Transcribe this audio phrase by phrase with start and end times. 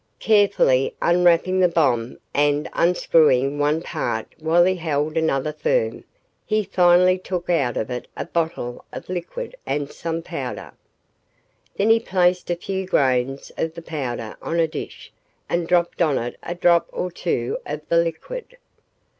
[0.17, 6.05] Carefully unwrapping the bomb and unscrewing one part while he held another firm,
[6.43, 10.71] he finally took out of it a bottle of liquid and some powder.
[11.77, 15.13] Then he placed a few grains of the powder on a dish
[15.47, 18.57] and dropped on it a drop or two of the liquid.